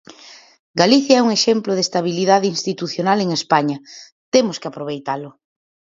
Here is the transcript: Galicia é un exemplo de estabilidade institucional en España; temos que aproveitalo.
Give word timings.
Galicia 0.81 1.15
é 1.19 1.25
un 1.25 1.29
exemplo 1.37 1.71
de 1.75 1.83
estabilidade 1.87 2.51
institucional 2.55 3.17
en 3.21 3.29
España; 3.39 3.77
temos 4.33 4.59
que 4.61 4.69
aproveitalo. 4.69 5.29